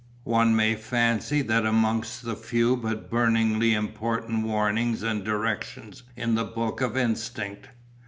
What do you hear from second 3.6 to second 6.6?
important warnings and directions in the